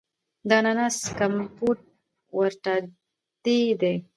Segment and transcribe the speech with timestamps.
[0.47, 1.79] د اناناس کمپوټ
[2.37, 3.95] وارداتی دی.